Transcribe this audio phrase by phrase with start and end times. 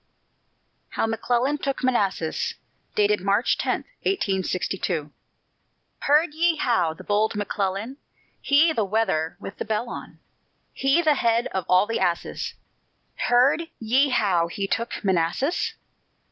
[0.93, 2.55] HOW McCLELLAN TOOK MANASSAS
[3.19, 5.11] [March 10, 1862]
[5.99, 7.97] Heard ye how the bold McClellan,
[8.41, 10.17] He, the wether with the bell on;
[10.73, 12.55] He, the head of all the asses
[13.29, 15.75] Heard ye how he took Manassas?